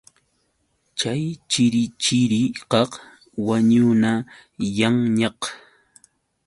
Chay 0.99 1.23
chirichirikaq 1.51 2.91
wañunayanñaq. 3.47 5.39